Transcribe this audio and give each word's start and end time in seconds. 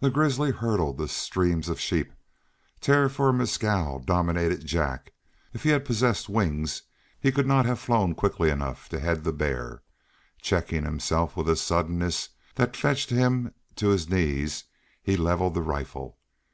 The 0.00 0.10
grizzly 0.10 0.50
hurdled 0.50 0.98
the 0.98 1.08
streams 1.08 1.70
of 1.70 1.80
sheep. 1.80 2.12
Terror 2.82 3.08
for 3.08 3.32
Mescal 3.32 4.00
dominated 4.00 4.66
Jack; 4.66 5.14
if 5.54 5.62
he 5.62 5.70
had 5.70 5.86
possessed 5.86 6.28
wings 6.28 6.82
he 7.18 7.32
could 7.32 7.46
not 7.46 7.64
have 7.64 7.78
flown 7.78 8.14
quickly 8.14 8.50
enough 8.50 8.90
to 8.90 9.00
head 9.00 9.24
the 9.24 9.32
bear. 9.32 9.80
Checking 10.42 10.84
himself 10.84 11.38
with 11.38 11.48
a 11.48 11.56
suddenness 11.56 12.28
that 12.56 12.76
fetched 12.76 13.08
him 13.08 13.54
to 13.76 13.88
his 13.88 14.10
knees, 14.10 14.64
he 15.02 15.16
levelled 15.16 15.54
the 15.54 15.62
rifle. 15.62 16.18